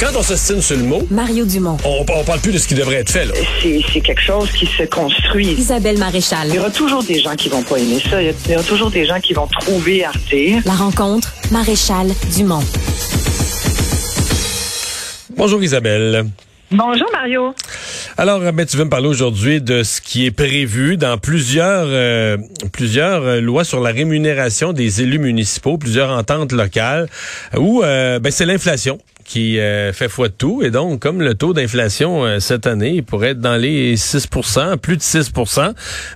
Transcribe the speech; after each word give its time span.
Quand 0.00 0.16
on 0.16 0.22
s'estime 0.22 0.62
sur 0.62 0.78
le 0.78 0.84
mot, 0.84 1.06
Mario 1.10 1.44
Dumont. 1.44 1.76
on, 1.84 2.06
on 2.08 2.24
parle 2.24 2.40
plus 2.40 2.52
de 2.52 2.56
ce 2.56 2.66
qui 2.66 2.74
devrait 2.74 3.00
être 3.00 3.10
fait. 3.10 3.26
Là. 3.26 3.34
C'est 3.60 3.82
c'est 3.92 4.00
quelque 4.00 4.22
chose 4.22 4.50
qui 4.50 4.64
se 4.64 4.84
construit. 4.84 5.48
Isabelle 5.48 5.98
Maréchal. 5.98 6.48
Il 6.48 6.54
y 6.54 6.58
aura 6.58 6.70
toujours 6.70 7.04
des 7.04 7.20
gens 7.20 7.36
qui 7.36 7.50
vont 7.50 7.62
pas 7.62 7.76
aimer 7.76 8.00
ça. 8.00 8.22
Il 8.22 8.34
y 8.50 8.54
aura 8.54 8.64
toujours 8.64 8.90
des 8.90 9.04
gens 9.04 9.20
qui 9.20 9.34
vont 9.34 9.46
trouver 9.46 10.02
à 10.06 10.10
redire. 10.12 10.62
La 10.64 10.72
rencontre, 10.72 11.34
Maréchal 11.50 12.12
Dumont. 12.34 12.64
Bonjour 15.36 15.62
Isabelle. 15.62 16.24
Bonjour 16.70 17.08
Mario. 17.12 17.52
Alors, 18.16 18.40
ben, 18.40 18.64
tu 18.64 18.78
veux 18.78 18.84
me 18.84 18.90
parler 18.90 19.08
aujourd'hui 19.08 19.60
de 19.60 19.82
ce 19.82 20.00
qui 20.00 20.24
est 20.24 20.30
prévu 20.30 20.96
dans 20.96 21.18
plusieurs 21.18 21.86
euh, 21.88 22.38
plusieurs 22.72 23.22
euh, 23.24 23.40
lois 23.42 23.64
sur 23.64 23.80
la 23.80 23.90
rémunération 23.90 24.72
des 24.72 25.02
élus 25.02 25.18
municipaux, 25.18 25.76
plusieurs 25.76 26.10
ententes 26.10 26.52
locales, 26.52 27.08
où 27.54 27.82
euh, 27.82 28.18
ben, 28.18 28.32
c'est 28.32 28.46
l'inflation 28.46 28.98
qui 29.30 29.60
euh, 29.60 29.92
fait 29.92 30.08
foi 30.08 30.26
de 30.26 30.34
tout. 30.34 30.60
Et 30.64 30.70
donc, 30.70 31.00
comme 31.00 31.22
le 31.22 31.34
taux 31.34 31.52
d'inflation 31.52 32.24
euh, 32.24 32.40
cette 32.40 32.66
année 32.66 32.94
il 32.96 33.04
pourrait 33.04 33.30
être 33.30 33.40
dans 33.40 33.56
les 33.56 33.94
6% 33.94 34.76
plus 34.78 34.96
de 34.96 35.02
6 35.02 35.32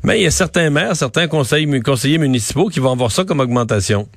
mais 0.02 0.18
il 0.18 0.24
y 0.24 0.26
a 0.26 0.32
certains 0.32 0.68
maires, 0.70 0.96
certains 0.96 1.28
conseillers 1.28 2.18
municipaux 2.18 2.68
qui 2.68 2.80
vont 2.80 2.90
avoir 2.92 3.12
ça 3.12 3.24
comme 3.24 3.38
augmentation. 3.38 4.08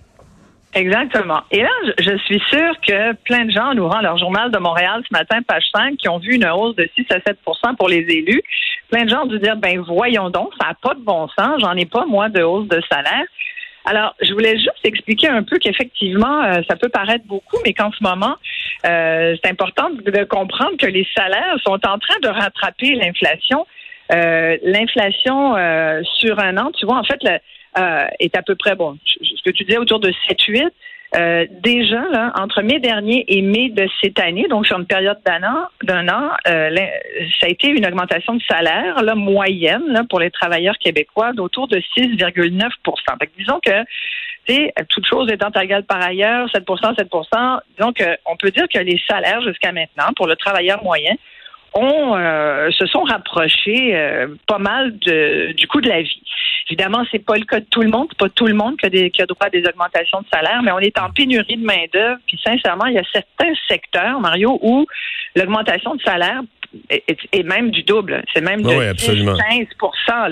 Exactement. 0.73 1.41
Et 1.51 1.61
là, 1.61 1.69
je, 1.85 2.03
je 2.03 2.17
suis 2.25 2.41
sûre 2.49 2.73
que 2.85 3.13
plein 3.23 3.45
de 3.45 3.51
gens, 3.51 3.71
en 3.71 3.77
ouvrant 3.77 4.01
leur 4.01 4.17
journal 4.17 4.51
de 4.51 4.57
Montréal 4.57 5.01
ce 5.07 5.15
matin, 5.15 5.39
page 5.47 5.63
5, 5.75 5.97
qui 5.97 6.09
ont 6.09 6.17
vu 6.17 6.35
une 6.35 6.47
hausse 6.47 6.75
de 6.75 6.89
6 6.95 7.05
à 7.11 7.19
7% 7.19 7.75
pour 7.77 7.89
les 7.89 8.05
élus, 8.09 8.41
plein 8.89 9.05
de 9.05 9.09
gens 9.09 9.23
ont 9.23 9.27
dû 9.27 9.39
dire, 9.39 9.57
ben 9.57 9.79
voyons 9.79 10.29
donc, 10.29 10.49
ça 10.59 10.69
n'a 10.69 10.73
pas 10.81 10.95
de 10.95 11.01
bon 11.01 11.27
sens, 11.37 11.61
j'en 11.61 11.73
ai 11.73 11.85
pas, 11.85 12.05
moi, 12.05 12.29
de 12.29 12.41
hausse 12.41 12.67
de 12.67 12.81
salaire. 12.91 13.25
Alors, 13.85 14.13
je 14.21 14.33
voulais 14.33 14.57
juste 14.57 14.83
expliquer 14.83 15.29
un 15.29 15.43
peu 15.43 15.57
qu'effectivement, 15.59 16.43
euh, 16.43 16.61
ça 16.69 16.75
peut 16.75 16.89
paraître 16.89 17.25
beaucoup, 17.25 17.57
mais 17.65 17.73
qu'en 17.73 17.89
ce 17.91 18.03
moment, 18.03 18.35
euh, 18.87 19.35
c'est 19.43 19.49
important 19.49 19.89
de, 19.89 20.23
comprendre 20.23 20.77
que 20.77 20.85
les 20.85 21.07
salaires 21.15 21.57
sont 21.65 21.73
en 21.73 21.97
train 21.99 22.19
de 22.21 22.27
rattraper 22.27 22.95
l'inflation. 22.95 23.65
Euh, 24.13 24.57
l'inflation 24.63 25.55
euh, 25.57 26.01
sur 26.19 26.39
un 26.39 26.57
an, 26.57 26.71
tu 26.77 26.85
vois, 26.85 26.97
en 26.97 27.03
fait, 27.03 27.19
est 28.19 28.35
à 28.35 28.41
peu 28.41 28.55
près, 28.55 28.75
bon, 28.75 28.97
ce 29.21 29.43
que 29.43 29.51
tu 29.51 29.63
disais, 29.63 29.77
autour 29.77 29.99
de 29.99 30.11
7-8. 30.29 30.69
Euh, 31.15 31.45
déjà, 31.63 32.03
entre 32.37 32.61
mai 32.61 32.79
dernier 32.79 33.23
et 33.29 33.41
mai 33.41 33.69
de 33.69 33.87
cette 34.01 34.19
année, 34.19 34.45
donc 34.49 34.67
sur 34.67 34.77
une 34.77 34.85
période 34.85 35.17
d'un 35.25 35.41
an, 35.43 35.67
d'un 35.83 36.09
an, 36.09 36.31
ça 36.45 37.45
a 37.45 37.47
été 37.47 37.69
une 37.69 37.85
augmentation 37.85 38.35
de 38.35 38.41
salaire 38.43 39.01
là, 39.01 39.15
moyenne 39.15 40.05
pour 40.09 40.19
les 40.19 40.31
travailleurs 40.31 40.77
québécois 40.77 41.31
d'autour 41.31 41.69
de 41.69 41.77
6,9% 41.97 42.71
fait 43.19 43.27
que 43.27 43.37
Disons 43.37 43.59
que, 43.63 43.85
toute 44.89 45.05
chose 45.05 45.29
étant 45.31 45.51
égale 45.59 45.83
par 45.83 46.01
ailleurs, 46.01 46.47
7% 46.47 46.95
7% 46.95 47.59
disons 47.77 47.93
qu'on 47.93 48.35
peut 48.37 48.51
dire 48.51 48.65
que 48.73 48.79
les 48.79 49.01
salaires 49.07 49.41
jusqu'à 49.41 49.71
maintenant 49.71 50.13
pour 50.15 50.27
le 50.27 50.35
travailleur 50.35 50.83
moyen 50.83 51.13
ont, 51.73 52.15
euh, 52.15 52.69
se 52.71 52.85
sont 52.85 53.03
rapprochés 53.03 53.95
euh, 53.95 54.27
pas 54.47 54.57
mal 54.57 54.97
du 54.97 55.67
coût 55.67 55.81
de 55.81 55.89
la 55.89 56.01
vie. 56.01 56.21
Évidemment, 56.69 57.03
c'est 57.11 57.23
pas 57.23 57.37
le 57.37 57.45
cas 57.45 57.59
de 57.61 57.65
tout 57.69 57.81
le 57.81 57.89
monde, 57.89 58.13
pas 58.17 58.27
tout 58.29 58.47
le 58.47 58.53
monde 58.53 58.77
qui 58.77 58.85
a, 58.85 59.09
qui 59.09 59.21
a 59.21 59.25
droit 59.25 59.47
à 59.47 59.49
des 59.49 59.65
augmentations 59.65 60.21
de 60.21 60.27
salaire, 60.33 60.61
mais 60.63 60.71
on 60.71 60.79
est 60.79 60.99
en 60.99 61.09
pénurie 61.11 61.55
de 61.55 61.65
main 61.65 61.85
d'œuvre. 61.93 62.19
Puis 62.27 62.39
sincèrement, 62.43 62.85
il 62.87 62.95
y 62.95 62.99
a 62.99 63.03
certains 63.11 63.53
secteurs, 63.69 64.19
Mario, 64.19 64.59
où 64.61 64.85
l'augmentation 65.35 65.95
de 65.95 66.01
salaire 66.01 66.41
est 66.89 67.43
même 67.43 67.71
du 67.71 67.83
double. 67.83 68.23
C'est 68.33 68.41
même 68.41 68.61
de 68.61 68.67
Oui, 68.67 68.85
absolument. 68.85 69.35
15 69.37 69.67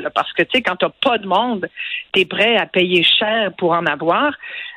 là, 0.02 0.10
parce 0.10 0.32
que 0.34 0.44
tu 0.44 0.50
sais, 0.56 0.62
quand 0.62 0.76
t'as 0.76 0.90
pas 1.04 1.18
de 1.18 1.28
monde, 1.28 1.68
t'es 2.12 2.26
prêt 2.26 2.58
à 2.58 2.66
payer 2.66 3.04
cher 3.04 3.52
pour 3.58 3.72
en 3.72 3.86
avoir. 3.86 4.34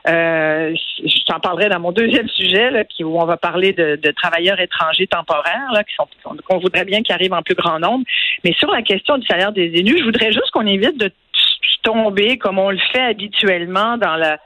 Euh, 0.09 0.75
je 1.05 1.25
t'en 1.27 1.41
parlerai 1.41 1.69
dans 1.69 1.81
mon 1.81 1.93
deuxième 1.93 2.29
sujet, 2.29 2.71
là, 2.71 2.85
qui, 2.85 3.05
où 3.05 3.21
on 3.21 3.27
va 3.27 3.37
parler 3.37 3.73
de, 3.73 3.97
de 3.97 4.11
travailleurs 4.13 4.61
étrangers 4.61 5.07
temporaires, 5.07 5.73
là, 5.73 5.85
qui 5.85 5.95
sont 5.95 6.09
qu'on 6.47 6.59
voudrait 6.59 6.85
bien 6.85 7.03
qu'ils 7.03 7.15
arrivent 7.15 7.35
en 7.35 7.43
plus 7.43 7.55
grand 7.55 7.79
nombre. 7.79 8.05
Mais 8.45 8.53
sur 8.55 8.71
la 8.71 8.83
question 8.83 9.19
du 9.19 9.27
salaire 9.27 9.53
des 9.53 9.67
élus, 9.67 9.99
je 9.99 10.05
voudrais 10.05 10.33
juste 10.33 10.51
qu'on 10.53 10.67
évite 10.67 10.99
de 10.99 11.11
tomber 11.83 12.39
comme 12.39 12.59
on 12.59 12.71
le 12.71 12.79
fait 12.93 13.03
habituellement 13.03 13.97
dans 13.97 14.17
la 14.17 14.39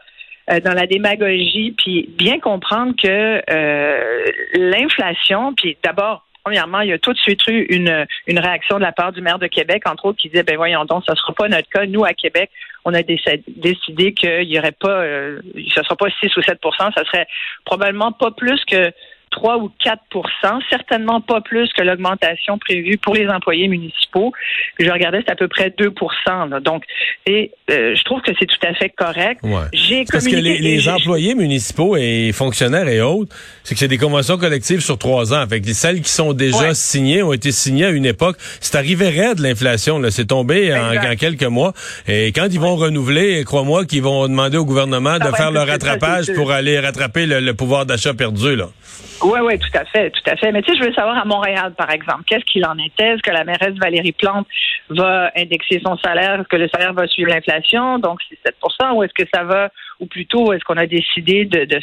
euh, 0.50 0.58
dans 0.58 0.72
la 0.72 0.88
démagogie, 0.88 1.72
puis 1.78 2.08
bien 2.18 2.41
comprendre 2.41 2.94
que 3.00 3.41
euh, 3.48 4.24
l'inflation, 4.54 5.54
puis 5.54 5.76
d'abord, 5.84 6.26
premièrement, 6.44 6.80
il 6.80 6.88
y 6.88 6.92
a 6.92 6.98
tout 6.98 7.12
de 7.12 7.19
suite 7.19 7.47
eu 7.48 7.66
une, 7.70 8.06
une 8.26 8.38
réaction 8.38 8.76
de 8.76 8.82
la 8.82 8.92
part 8.92 9.12
du 9.12 9.20
maire 9.20 9.38
de 9.38 9.47
Québec, 9.47 9.82
entre 9.86 10.06
autres, 10.06 10.19
qui 10.19 10.28
disait, 10.28 10.42
ben 10.42 10.56
voyons 10.56 10.84
donc, 10.84 11.04
ça 11.06 11.14
sera 11.14 11.32
pas 11.32 11.48
notre 11.48 11.69
cas. 11.69 11.86
Nous, 11.86 12.04
à 12.04 12.14
Québec, 12.14 12.50
on 12.84 12.94
a 12.94 13.03
déc- 13.03 13.44
décidé 13.48 14.12
qu'il 14.12 14.50
y 14.50 14.58
aurait 14.58 14.72
pas, 14.72 15.03
euh, 15.03 15.41
ça 15.75 15.82
sera 15.82 15.97
pas 15.97 16.08
6 16.20 16.36
ou 16.36 16.41
7% 16.41 16.92
ça 16.94 17.04
serait 17.04 17.26
probablement 17.64 18.12
pas 18.12 18.30
plus 18.32 18.64
que 18.64 18.92
3 19.32 19.59
ou 19.59 19.70
4% 19.84 20.60
certainement 20.70 21.20
pas 21.20 21.41
plus 21.41 21.72
que 21.72 21.82
l'augmentation 21.82 22.59
prévue 22.59 22.98
pour 22.98 23.15
les 23.15 23.28
employés 23.28 23.66
municipaux. 23.66 24.32
Puis 24.76 24.87
je 24.87 24.93
regardais, 24.93 25.22
c'est 25.26 25.32
à 25.32 25.37
peu 25.37 25.48
près 25.48 25.75
2 25.76 25.93
là. 26.48 26.60
Donc, 26.60 26.84
et, 27.26 27.50
euh, 27.71 27.94
je 27.97 28.04
trouve 28.04 28.21
que 28.21 28.32
c'est 28.38 28.47
tout 28.47 28.66
à 28.66 28.75
fait 28.75 28.91
correct. 28.91 29.41
Ouais. 29.42 29.65
J'ai 29.72 30.04
Parce 30.04 30.26
que 30.26 30.37
les, 30.37 30.88
employés 30.88 31.34
municipaux 31.34 31.97
et 31.97 32.32
fonctionnaires 32.32 32.88
et 32.88 33.00
autres, 33.00 33.34
c'est 33.65 33.75
que 33.75 33.78
c'est 33.81 33.88
des 33.88 33.98
conventions 33.98 34.37
collectives 34.37 34.81
sur 34.81 34.98
trois 34.98 35.32
ans. 35.32 35.47
Fait 35.48 35.60
que 35.60 35.72
celles 35.72 36.00
qui 36.00 36.10
sont 36.10 36.32
déjà 36.32 36.53
Ouais. 36.69 36.75
signées 36.75 37.22
ont 37.22 37.32
été 37.32 37.50
signées 37.50 37.87
à 37.87 37.91
une 37.91 38.04
époque. 38.04 38.37
C'est 38.60 38.76
arrivé 38.76 39.09
raide 39.09 39.38
l'inflation. 39.38 39.98
là. 39.98 40.10
C'est 40.10 40.26
tombé 40.26 40.75
en, 40.75 41.16
quelques 41.16 41.42
mois. 41.44 41.72
Et 42.06 42.32
quand 42.32 42.48
ils 42.50 42.60
vont 42.60 42.76
renouveler, 42.76 43.42
crois-moi 43.44 43.87
qu'ils 43.87 44.03
vont 44.03 44.28
demander 44.28 44.59
au 44.59 44.65
gouvernement 44.65 45.16
Ça 45.19 45.31
de 45.31 45.37
faire 45.37 45.50
le 45.50 45.60
ça, 45.60 45.65
rattrapage 45.65 46.32
pour 46.34 46.53
aller 46.53 46.78
rattraper 46.78 47.26
le, 47.26 47.41
le 47.41 47.54
pouvoir 47.54 47.87
d'achat 47.87 48.12
perdu. 48.15 48.56
Là. 48.56 48.69
Oui, 49.25 49.38
oui, 49.41 49.59
tout 49.59 49.78
à 49.78 49.84
fait, 49.84 50.10
tout 50.10 50.31
à 50.31 50.37
fait. 50.37 50.50
Mais 50.50 50.62
tu 50.62 50.72
sais, 50.72 50.78
je 50.78 50.84
veux 50.84 50.93
savoir 50.93 51.16
à 51.16 51.25
Montréal, 51.25 51.72
par 51.77 51.91
exemple, 51.91 52.25
qu'est-ce 52.27 52.44
qu'il 52.44 52.65
en 52.66 52.77
était? 52.78 53.15
Est-ce 53.15 53.22
que 53.22 53.31
la 53.31 53.44
mairesse 53.44 53.75
Valérie 53.81 54.12
Plante 54.12 54.47
va 54.91 55.31
indexer 55.37 55.81
son 55.84 55.97
salaire? 55.99 56.44
Que 56.49 56.56
le 56.56 56.69
salaire 56.69 56.93
va 56.93 57.06
suivre 57.06 57.31
l'inflation? 57.31 57.99
Donc, 57.99 58.21
c'est 58.28 58.38
7% 58.83 58.94
ou 58.94 59.03
est-ce 59.05 59.15
que 59.15 59.28
ça 59.33 59.44
va, 59.44 59.69
ou 60.02 60.06
plutôt, 60.06 60.52
est-ce 60.52 60.64
qu'on 60.64 60.76
a 60.76 60.86
décidé 60.86 61.44
de, 61.44 61.64
de 61.64 61.78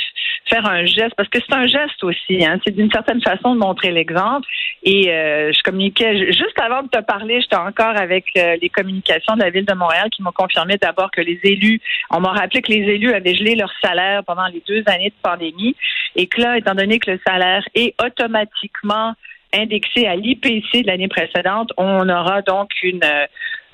faire 0.49 0.65
un 0.65 0.85
geste? 0.85 1.15
Parce 1.15 1.29
que 1.29 1.39
c'est 1.39 1.55
un 1.55 1.67
geste 1.67 2.03
aussi, 2.03 2.45
hein. 2.45 2.59
C'est 2.63 2.75
d'une 2.75 2.91
certaine 2.91 3.21
façon 3.21 3.55
de 3.55 3.59
montrer 3.59 3.91
l'exemple. 3.91 4.45
Et 4.83 5.09
euh, 5.09 5.51
je 5.53 5.63
communiquais, 5.63 6.17
ju- 6.17 6.33
juste 6.33 6.59
avant 6.61 6.83
de 6.83 6.89
te 6.89 7.01
parler, 7.01 7.39
j'étais 7.41 7.55
encore 7.55 7.95
avec 7.97 8.25
euh, 8.37 8.57
les 8.61 8.69
communications 8.69 9.35
de 9.35 9.39
la 9.39 9.49
Ville 9.49 9.65
de 9.65 9.73
Montréal 9.73 10.09
qui 10.13 10.21
m'ont 10.21 10.31
confirmé 10.33 10.77
d'abord 10.77 11.09
que 11.11 11.21
les 11.21 11.39
élus, 11.43 11.79
on 12.11 12.19
m'a 12.19 12.33
rappelé 12.33 12.61
que 12.61 12.71
les 12.71 12.83
élus 12.95 13.13
avaient 13.13 13.35
gelé 13.35 13.55
leur 13.55 13.71
salaire 13.81 14.23
pendant 14.25 14.47
les 14.47 14.61
deux 14.67 14.83
années 14.87 15.09
de 15.09 15.21
pandémie 15.23 15.75
et 16.15 16.27
que 16.27 16.41
là, 16.41 16.57
étant 16.57 16.75
donné 16.75 16.99
que 16.99 17.11
le 17.11 17.19
salaire 17.25 17.63
est 17.73 17.95
automatiquement 18.03 19.13
indexé 19.53 20.07
à 20.07 20.15
l'IPC 20.15 20.83
de 20.83 20.87
l'année 20.87 21.07
précédente, 21.07 21.71
on 21.77 22.07
aura 22.07 22.41
donc 22.41 22.71
une 22.83 23.01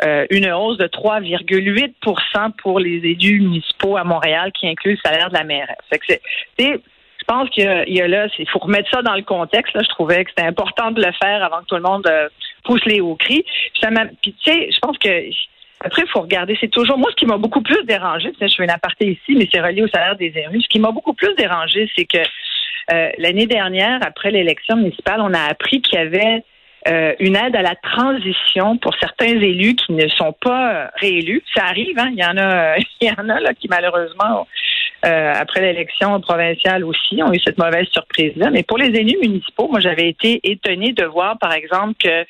euh, 0.03 0.25
une 0.30 0.52
hausse 0.52 0.78
de 0.78 0.88
3,8% 0.88 2.52
pour 2.62 2.80
les 2.80 2.97
élus 2.97 3.40
municipaux 3.40 3.96
à 3.96 4.03
Montréal 4.03 4.52
qui 4.52 4.68
inclut 4.68 4.91
le 4.91 4.97
salaire 4.97 5.30
de 5.30 5.35
la 5.35 5.46
mairesse. 5.46 5.78
Fait 5.90 6.00
que 6.00 6.14
je 6.58 7.34
pense 7.34 7.50
qu'il 7.50 7.64
y 7.64 8.02
a, 8.02 8.08
là, 8.08 8.28
il 8.38 8.50
faut 8.50 8.59
remettre 8.59 8.90
ça 8.91 9.02
dans 9.02 9.16
le 9.16 9.24
contexte. 9.24 9.74
Là, 9.74 9.81
je 9.84 9.90
trouvais 9.90 10.25
que 10.25 10.31
c'était 10.31 10.47
important 10.47 10.91
de 10.91 11.02
le 11.02 11.12
faire 11.14 11.44
avant 11.44 11.62
que 11.62 11.66
tout 11.68 11.75
le 11.75 11.81
monde 11.81 12.06
euh, 12.08 12.28
pousse 12.66 12.84
les 12.85 13.00
hauts 13.00 13.16
cris. 13.16 13.46
Puis, 14.22 14.34
tu 14.34 14.52
sais, 14.52 14.69
je 14.69 14.80
pense 14.80 14.97
que 14.97 15.09
après, 15.81 16.03
il 16.03 16.09
faut 16.09 16.22
regarder. 16.22 16.58
C'est 16.59 16.72
toujours 16.72 16.97
moi 16.97 17.09
ce 17.12 17.16
qui 17.16 17.25
m'a 17.25 17.38
beaucoup 17.38 17.62
plus 17.62 17.84
dérangé. 17.85 18.31
Je 18.40 18.47
fais 18.47 18.64
une 18.64 18.69
aparté 18.69 19.12
ici, 19.12 19.35
mais 19.35 19.47
c'est 19.52 19.62
relié 19.62 19.84
au 19.84 19.88
salaire 19.88 20.16
des 20.16 20.34
élus. 20.35 20.62
Ce 20.62 20.68
qui 20.68 20.80
m'a 20.80 20.91
beaucoup 20.91 21.14
plus 21.14 21.34
dérangé, 21.35 21.90
c'est 21.96 22.06
que 22.06 22.19
euh, 22.92 23.09
l'année 23.18 23.48
dernière, 23.48 24.00
après 24.06 24.31
l'élection 24.31 24.78
municipale, 24.78 25.22
on 25.22 25.34
a 25.34 25.42
appris 25.42 25.81
qu'il 25.81 25.98
y 25.98 26.02
avait 26.02 26.44
euh, 26.88 27.14
une 27.20 27.36
aide 27.36 27.56
à 27.56 27.64
la 27.64 27.76
transition 27.76 28.78
pour 28.78 28.94
certains 29.00 29.40
élus 29.40 29.76
qui 29.76 29.94
ne 29.94 30.08
sont 30.09 30.34
pas 30.34 30.74
euh, 30.74 30.88
réélus. 30.98 31.42
Ça 31.56 31.66
arrive, 31.66 31.98
hein? 31.98 32.09
Il 32.12 32.20
y 32.20 32.26
en 32.26 32.38
a, 32.38 32.78
il 33.02 33.08
y 33.08 33.12
en 33.12 33.30
a 33.30 33.40
là 33.40 33.53
qui 33.53 33.68
malheureusement, 33.68 34.48
après 35.03 35.62
l'élection 35.62 36.20
provinciale 36.20 36.84
aussi, 36.84 37.22
ont 37.22 37.31
eu 37.31 37.40
cette 37.40 37.59
mauvaise 37.59 37.86
surprise-là. 37.90 38.50
Mais 38.50 38.64
pour 38.64 38.80
les 38.80 38.88
élus 38.88 39.20
municipaux, 39.22 39.68
moi 39.68 39.79
j'avais 39.79 40.09
été 40.09 40.40
étonnée 40.44 40.94
de 40.94 41.06
voir, 41.06 41.38
par 41.38 41.53
exemple, 41.53 41.94
que 42.00 42.26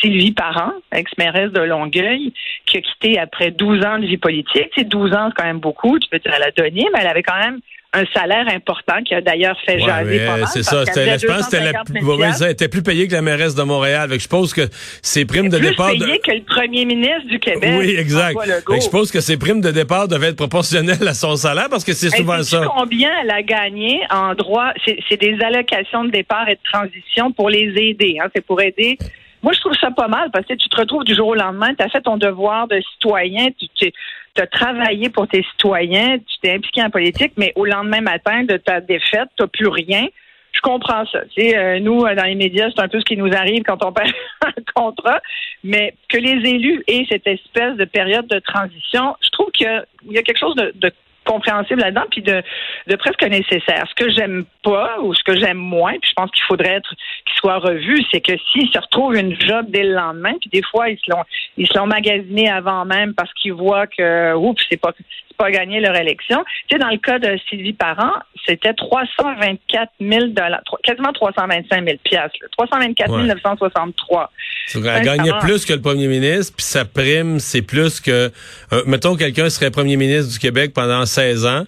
Sylvie 0.00 0.32
Parent, 0.32 0.72
ex-mairesse 0.92 1.52
de 1.52 1.60
Longueuil, 1.60 2.32
qui 2.66 2.76
a 2.76 2.80
quitté 2.82 3.18
après 3.18 3.50
12 3.50 3.84
ans 3.84 3.98
de 3.98 4.06
vie 4.06 4.18
politique. 4.18 4.70
C'est 4.76 4.86
12 4.86 5.14
ans, 5.14 5.28
c'est 5.28 5.42
quand 5.42 5.48
même 5.48 5.58
beaucoup. 5.58 5.98
Tu 5.98 6.08
peux 6.08 6.18
dire, 6.18 6.32
elle 6.36 6.42
a 6.42 6.50
donné, 6.50 6.86
mais 6.92 7.00
elle 7.00 7.08
avait 7.08 7.22
quand 7.22 7.38
même 7.38 7.60
un 7.94 8.04
salaire 8.14 8.46
important 8.54 9.02
qui 9.02 9.14
a 9.14 9.22
d'ailleurs 9.22 9.56
fait 9.64 9.76
Ouais, 9.76 9.86
jaser 9.86 10.26
pas 10.26 10.36
mal. 10.36 10.46
c'est 10.52 10.62
ça. 10.62 10.84
je 10.84 10.84
pense 10.84 10.88
que 10.88 10.94
c'était 10.94 11.06
la 11.06 11.72
250 11.72 11.86
plus 11.86 12.00
000 12.04 12.16
ouais, 12.18 12.32
ça, 12.32 12.44
elle 12.46 12.52
était 12.52 12.68
plus 12.68 12.82
payée 12.82 13.08
que 13.08 13.14
la 13.14 13.22
mairesse 13.22 13.54
de 13.54 13.62
Montréal. 13.62 14.10
Je 14.12 14.18
suppose 14.18 14.52
que 14.52 14.68
ces 15.00 15.24
primes 15.24 15.48
de 15.48 15.56
plus 15.58 15.70
départ. 15.70 15.94
de- 15.94 16.04
payé 16.04 16.18
que 16.18 16.32
le 16.32 16.42
premier 16.42 16.84
ministre 16.84 17.26
du 17.28 17.38
Québec. 17.38 17.70
Oui, 17.78 17.94
exact. 17.98 18.36
Je 18.74 18.80
suppose 18.80 19.10
que 19.10 19.20
ces 19.20 19.38
primes 19.38 19.62
de 19.62 19.70
départ 19.70 20.06
devaient 20.06 20.28
être 20.28 20.36
proportionnelles 20.36 21.08
à 21.08 21.14
son 21.14 21.34
salaire 21.36 21.68
parce 21.70 21.82
que 21.84 21.94
c'est 21.94 22.10
souvent 22.14 22.42
ça. 22.42 22.62
combien 22.76 23.10
elle 23.22 23.30
a 23.30 23.42
gagné 23.42 24.00
en 24.10 24.34
droit? 24.34 24.70
C'est 24.84 24.98
c'est 25.08 25.18
des 25.18 25.38
allocations 25.42 26.04
de 26.04 26.10
départ 26.10 26.46
et 26.48 26.56
de 26.56 26.60
transition 26.70 27.32
pour 27.32 27.48
les 27.48 27.72
aider. 27.76 28.18
Hein. 28.22 28.28
C'est 28.34 28.44
pour 28.44 28.60
aider. 28.60 28.98
Moi, 29.42 29.52
je 29.52 29.60
trouve 29.60 29.74
ça 29.74 29.90
pas 29.90 30.08
mal 30.08 30.30
parce 30.32 30.46
que 30.46 30.54
tu 30.54 30.68
te 30.68 30.76
retrouves 30.76 31.04
du 31.04 31.14
jour 31.14 31.28
au 31.28 31.34
lendemain, 31.34 31.74
tu 31.74 31.84
as 31.84 31.88
fait 31.88 32.00
ton 32.00 32.16
devoir 32.16 32.66
de 32.66 32.80
citoyen, 32.92 33.48
tu 33.78 33.92
as 34.36 34.46
travaillé 34.46 35.08
pour 35.10 35.28
tes 35.28 35.42
citoyens, 35.52 36.18
tu 36.18 36.38
t'es 36.42 36.54
impliqué 36.54 36.82
en 36.82 36.90
politique, 36.90 37.32
mais 37.36 37.52
au 37.56 37.64
lendemain 37.64 38.00
matin 38.00 38.44
de 38.44 38.56
ta 38.56 38.80
défaite, 38.80 39.28
tu 39.38 39.46
plus 39.48 39.68
rien. 39.68 40.06
je 40.52 40.60
comprends 40.60 41.06
ça. 41.06 41.20
Tu 41.34 41.42
sais, 41.42 41.56
euh, 41.56 41.78
nous, 41.80 42.02
dans 42.02 42.24
les 42.24 42.34
médias, 42.34 42.68
c'est 42.74 42.82
un 42.82 42.88
peu 42.88 42.98
ce 42.98 43.04
qui 43.04 43.16
nous 43.16 43.32
arrive 43.32 43.62
quand 43.62 43.84
on 43.84 43.92
perd 43.92 44.12
un 44.44 44.52
contrat. 44.74 45.20
Mais 45.62 45.94
que 46.08 46.18
les 46.18 46.48
élus 46.48 46.82
aient 46.88 47.06
cette 47.08 47.26
espèce 47.26 47.76
de 47.76 47.84
période 47.84 48.26
de 48.26 48.38
transition, 48.40 49.16
je 49.20 49.30
trouve 49.30 49.50
qu'il 49.52 49.84
y 50.10 50.18
a 50.18 50.22
quelque 50.22 50.38
chose 50.38 50.56
de, 50.56 50.72
de 50.74 50.92
compréhensible 51.28 51.80
là-dedans, 51.80 52.04
puis 52.10 52.22
de, 52.22 52.42
de 52.86 52.96
presque 52.96 53.22
nécessaire. 53.22 53.84
Ce 53.88 53.94
que 53.94 54.10
j'aime 54.10 54.44
pas 54.64 54.98
ou 55.00 55.14
ce 55.14 55.22
que 55.22 55.38
j'aime 55.38 55.58
moins, 55.58 55.92
puis 55.92 56.10
je 56.10 56.14
pense 56.14 56.30
qu'il 56.30 56.44
faudrait 56.44 56.76
être 56.76 56.88
qu'il 56.88 57.36
soit 57.36 57.58
revu, 57.58 58.02
c'est 58.10 58.20
que 58.20 58.32
s'ils 58.50 58.70
se 58.72 58.78
retrouvent 58.78 59.14
une 59.14 59.38
job 59.40 59.66
dès 59.68 59.84
le 59.84 59.94
lendemain, 59.94 60.34
puis 60.40 60.50
des 60.50 60.62
fois 60.62 60.88
ils 60.88 60.98
se 60.98 61.10
l'ont 61.10 61.24
ils 61.56 61.66
se 61.66 61.76
l'ont 61.76 61.86
magasiné 61.86 62.48
avant 62.48 62.84
même 62.84 63.14
parce 63.14 63.32
qu'ils 63.34 63.52
voient 63.52 63.86
que 63.86 64.34
oups, 64.34 64.62
c'est 64.70 64.80
pas 64.80 64.92
pas 65.38 65.50
gagné 65.50 65.80
leur 65.80 65.96
élection. 65.96 66.44
Tu 66.68 66.76
sais, 66.76 66.78
dans 66.78 66.90
le 66.90 66.98
cas 66.98 67.18
de 67.18 67.38
Sylvie 67.48 67.72
Parent, 67.72 68.12
c'était 68.46 68.74
324 68.74 69.92
000 70.00 70.26
dollars, 70.28 70.62
quasiment 70.82 71.12
325 71.12 71.84
000 71.84 71.96
piastres, 72.02 72.38
324 72.58 73.16
963. 73.16 74.30
Elle 74.74 75.02
gagnait 75.02 75.38
plus 75.40 75.64
que 75.64 75.72
le 75.72 75.80
premier 75.80 76.08
ministre, 76.08 76.54
puis 76.56 76.66
sa 76.66 76.84
prime, 76.84 77.38
c'est 77.38 77.62
plus 77.62 78.00
que, 78.00 78.30
euh, 78.72 78.82
mettons, 78.86 79.16
quelqu'un 79.16 79.48
serait 79.48 79.70
premier 79.70 79.96
ministre 79.96 80.32
du 80.32 80.38
Québec 80.38 80.72
pendant 80.74 81.06
16 81.18 81.46
ans 81.46 81.64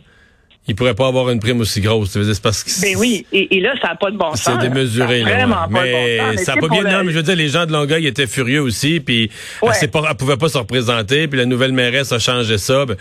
il 0.70 0.76
pourrait 0.76 0.94
pas 0.94 1.08
avoir 1.08 1.31
une 1.31 1.41
prime 1.41 1.61
aussi 1.61 1.81
grosse. 1.81 2.11
C'est 2.12 2.43
parce 2.43 2.62
que 2.62 2.70
ben 2.81 2.97
oui, 2.97 3.26
et, 3.32 3.56
et 3.56 3.61
là, 3.61 3.75
ça 3.82 3.88
n'a 3.88 3.94
pas 3.97 4.11
de 4.11 4.17
bon 4.17 4.37
sens. 4.37 4.56
C'est 4.61 4.69
démesuré. 4.69 5.23
Là, 5.23 5.35
vraiment 5.35 5.69
pas 5.69 5.82
mais, 5.82 6.19
de 6.19 6.23
bon 6.23 6.37
sens. 6.37 6.44
ça 6.44 6.55
n'a 6.55 6.61
pas 6.61 6.69
bien. 6.69 6.82
Non, 6.82 7.05
mais 7.05 7.11
je 7.12 7.17
veux 7.17 7.23
dire, 7.23 7.35
les 7.35 7.49
gens 7.49 7.67
de 7.67 7.73
Longueuil 7.73 8.06
étaient 8.06 8.29
furieux 8.29 8.61
aussi, 8.61 9.00
puis 9.00 9.31
ouais. 9.62 9.70
elle, 9.81 9.88
ne 9.88 10.12
pouvait 10.14 10.37
pas 10.37 10.49
se 10.49 10.58
représenter, 10.58 11.26
puis 11.26 11.38
la 11.38 11.47
nouvelle 11.47 11.73
mairesse 11.73 12.12
a 12.12 12.20
changé 12.20 12.56
ça. 12.58 12.87
Ben, 12.87 12.97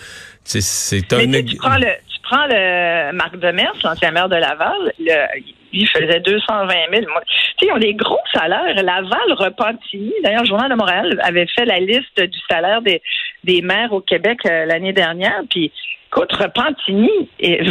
c'est 0.45 1.13
un. 1.13 1.27
Mais 1.27 1.43
tu 1.43 1.57
prends 1.57 1.77
le, 1.77 1.87
prends 2.29 2.45
le 2.47 3.11
Marc 3.13 3.37
Demers, 3.37 3.73
l'ancien 3.83 4.11
maire 4.11 4.29
de 4.29 4.35
Laval, 4.35 4.93
le, 4.99 5.41
lui 5.73 5.85
faisait 5.85 6.19
220 6.19 6.73
000. 6.91 7.01
Tu 7.01 7.05
sais, 7.05 7.67
ils 7.67 7.71
ont 7.71 7.77
des 7.77 7.93
gros 7.93 8.19
salaires. 8.33 8.75
Laval, 8.75 9.33
Repentigny, 9.33 10.13
d'ailleurs, 10.23 10.41
le 10.41 10.47
Journal 10.47 10.69
de 10.69 10.75
Montréal 10.75 11.19
avait 11.23 11.47
fait 11.47 11.65
la 11.65 11.79
liste 11.79 12.19
du 12.19 12.39
salaire 12.49 12.81
des, 12.81 13.01
des 13.43 13.61
maires 13.61 13.93
au 13.93 14.01
Québec 14.01 14.39
euh, 14.45 14.65
l'année 14.65 14.93
dernière, 14.93 15.41
puis 15.49 15.71
Écoute, 16.11 16.33
Repentigny, 16.33 17.29
et 17.39 17.63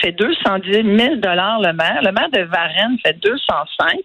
fait 0.00 0.10
210 0.10 0.72
000 0.72 0.84
le 0.84 1.72
maire. 1.72 2.00
Le 2.02 2.10
maire 2.10 2.28
de 2.32 2.40
Varennes 2.40 2.98
fait 3.04 3.12
205. 3.20 4.00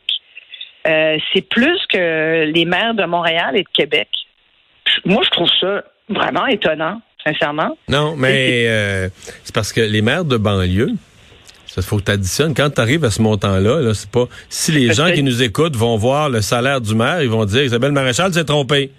Euh, 0.88 1.18
c'est 1.34 1.50
plus 1.50 1.80
que 1.88 2.46
les 2.46 2.66
maires 2.66 2.94
de 2.94 3.04
Montréal 3.04 3.58
et 3.58 3.64
de 3.64 3.70
Québec. 3.74 4.10
Moi, 5.06 5.24
je 5.24 5.30
trouve 5.32 5.50
ça 5.60 5.84
vraiment 6.08 6.46
étonnant, 6.46 7.02
sincèrement? 7.24 7.78
Non, 7.88 8.16
mais 8.16 8.66
euh, 8.68 9.10
c'est 9.44 9.54
parce 9.54 9.74
que 9.74 9.82
les 9.82 10.02
maires 10.02 10.26
de 10.26 10.38
banlieue, 10.38 10.92
ça 11.68 11.82
faut 11.82 11.98
que 11.98 12.04
tu 12.04 12.12
additionnes. 12.12 12.54
Quand 12.54 12.70
tu 12.70 12.82
arrives 12.82 13.06
à 13.06 13.12
ce 13.12 13.22
montant-là, 13.22 13.82
-là, 13.82 13.94
c'est 13.94 14.10
pas. 14.10 14.26
Si 14.50 14.72
les 14.72 14.94
gens 14.94 15.12
qui 15.12 15.24
nous 15.24 15.42
écoutent 15.42 15.76
vont 15.76 15.98
voir 15.98 16.30
le 16.30 16.42
salaire 16.42 16.82
du 16.82 16.96
maire, 16.96 17.22
ils 17.22 17.30
vont 17.30 17.46
dire 17.46 17.64
Isabelle 17.64 17.94
Maréchal 17.94 18.34
s'est 18.34 18.46
trompée. 18.46 18.92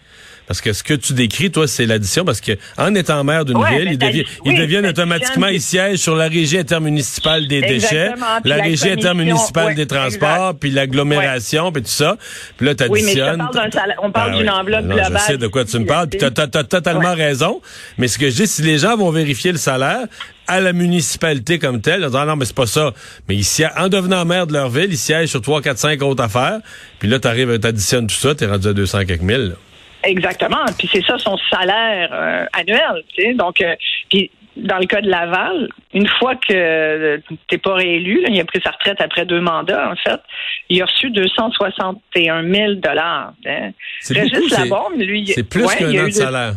Parce 0.53 0.61
que 0.61 0.75
ce 0.75 0.83
que 0.85 0.93
tu 0.93 1.15
décris, 1.15 1.51
toi, 1.51 1.67
c'est 1.67 1.87
l'addition, 1.87 2.27
parce 2.27 2.43
que 2.43 2.53
en 2.77 2.95
étant 2.95 3.25
maire 3.25 3.47
d'une 3.47 3.65
ville, 3.65 3.93
ils, 3.93 3.97
deviennent, 3.97 4.27
deviennent 4.45 4.87
automatiquement, 4.87 5.47
ils 5.47 5.63
siègent 5.63 5.97
sur 5.97 6.15
la 6.15 6.29
régie 6.29 6.59
intermunicipale 6.59 7.49
des 7.49 7.63
déchets, 7.63 8.11
la, 8.45 8.57
régie 8.57 8.91
intermunicipale 8.91 9.75
des 9.75 9.87
transports, 9.87 10.55
puis 10.55 10.71
l'agglomération, 10.71 11.73
puis 11.73 11.85
tout 11.85 11.89
ça. 11.89 12.19
Puis 12.59 12.67
là, 12.67 12.75
tu 12.75 12.85
additionnes. 12.85 13.41
Oui, 13.41 13.61
mais 13.65 13.95
on 14.03 14.11
parle 14.11 14.33
ben 14.33 14.39
d'une 14.41 14.51
enveloppe 14.51 14.85
globale. 14.85 15.13
Je 15.15 15.23
sais 15.23 15.39
de 15.39 15.47
quoi 15.47 15.65
tu 15.65 15.79
me 15.79 15.87
parles, 15.87 16.09
puis 16.09 16.19
tu 16.19 16.27
as, 16.27 16.65
totalement 16.65 17.15
raison. 17.15 17.63
Mais 17.97 18.09
ce 18.09 18.19
que 18.19 18.29
je 18.29 18.43
dis, 18.43 18.47
si 18.47 18.61
les 18.61 18.77
gens 18.77 18.95
vont 18.95 19.11
vérifier 19.11 19.53
le 19.53 19.59
salaire, 19.59 20.07
à 20.47 20.61
la 20.61 20.75
municipalité 20.75 21.59
comme 21.59 21.81
telle, 21.81 22.05
en 22.05 22.09
disant 22.09 22.27
non, 22.27 22.37
mais 22.37 22.45
c'est 22.45 22.55
pas 22.55 22.67
ça. 22.67 22.93
Mais 23.27 23.37
ici, 23.37 23.65
en 23.75 23.89
devenant 23.89 24.27
maire 24.27 24.47
de 24.47 24.53
leur 24.53 24.69
ville, 24.69 24.89
ils 24.91 24.99
siègent 24.99 25.31
sur 25.31 25.41
3, 25.41 25.63
4, 25.63 25.79
5 25.79 26.03
autres 26.03 26.23
affaires. 26.23 26.59
Puis 26.99 27.09
là, 27.09 27.19
tu 27.19 27.27
arrives, 27.27 27.59
tu 27.59 27.67
additionnes 27.67 28.07
tout 28.07 28.15
ça, 28.15 28.35
tu 28.35 28.45
es 28.45 28.47
rendu 28.47 28.69
à 28.69 28.75
200 28.75 29.07
quelques 29.07 29.23
mille. 29.23 29.55
Exactement. 30.03 30.65
Puis 30.79 30.89
c'est 30.93 31.05
ça 31.05 31.19
son 31.19 31.37
salaire 31.51 32.11
euh, 32.13 32.47
annuel. 32.53 33.37
Donc, 33.37 33.61
euh, 33.61 33.75
puis 34.11 34.31
dans 34.57 34.79
le 34.79 34.87
cas 34.87 35.01
de 35.01 35.09
Laval, 35.09 35.69
une 35.95 36.07
fois 36.07 36.35
que 36.37 37.21
t'es 37.49 37.59
pas 37.59 37.75
réélu, 37.75 38.21
là, 38.23 38.29
il 38.31 38.41
a 38.41 38.45
pris 38.45 38.61
sa 38.63 38.71
retraite 38.71 39.01
après 39.01 39.25
deux 39.25 39.41
mandats, 39.41 39.91
en 39.91 39.97
fait, 39.97 40.21
il 40.69 40.83
a 40.83 40.85
reçu 40.85 41.11
261 41.11 42.53
000 42.53 42.75
dollars. 42.75 43.33
Hein. 43.47 43.71
C'est 44.01 44.15
lui, 44.99 45.27
c'est 45.29 45.43
plus 45.49 45.65
ouais, 45.65 45.77
qu'un 45.77 46.05
an 46.05 46.07
de 46.07 46.11
salaire. 46.11 46.55